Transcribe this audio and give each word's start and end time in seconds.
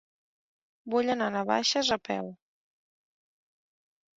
Vull 0.93 1.11
anar 1.15 1.27
a 1.31 1.33
Navaixes 1.35 1.91
a 1.99 1.99
peu. 2.09 2.33